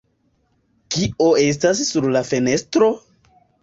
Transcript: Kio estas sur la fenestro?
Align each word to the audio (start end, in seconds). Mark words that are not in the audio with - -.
Kio 0.95 1.29
estas 1.43 1.85
sur 1.93 2.11
la 2.19 2.27
fenestro? 2.35 2.95